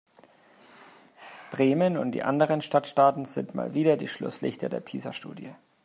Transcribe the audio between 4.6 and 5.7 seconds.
der PISA-Studie.